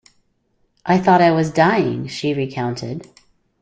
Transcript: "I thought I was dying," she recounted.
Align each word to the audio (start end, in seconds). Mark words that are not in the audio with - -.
"I 0.83 0.97
thought 0.97 1.21
I 1.21 1.29
was 1.29 1.51
dying," 1.51 2.07
she 2.07 2.33
recounted. 2.33 3.07